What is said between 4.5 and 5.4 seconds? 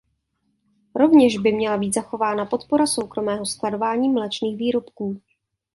výrobků.